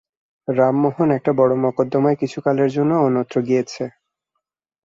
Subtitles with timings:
[0.47, 3.83] রামলোচন একটা বড়ো মকদ্দমায় কিছুকালের জন্য অন্যত্র গিয়াছে।